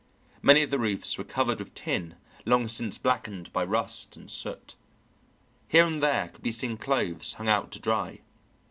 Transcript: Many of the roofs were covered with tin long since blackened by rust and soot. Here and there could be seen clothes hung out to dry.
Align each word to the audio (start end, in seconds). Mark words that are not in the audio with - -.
Many 0.41 0.63
of 0.63 0.71
the 0.71 0.79
roofs 0.79 1.19
were 1.19 1.23
covered 1.23 1.59
with 1.59 1.75
tin 1.75 2.15
long 2.43 2.67
since 2.67 2.97
blackened 2.97 3.53
by 3.53 3.63
rust 3.63 4.17
and 4.17 4.31
soot. 4.31 4.73
Here 5.67 5.85
and 5.85 6.01
there 6.01 6.29
could 6.29 6.41
be 6.41 6.51
seen 6.51 6.75
clothes 6.77 7.33
hung 7.33 7.47
out 7.47 7.69
to 7.69 7.79
dry. 7.79 8.21